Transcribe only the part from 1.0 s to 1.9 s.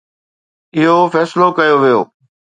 فيصلو ڪيو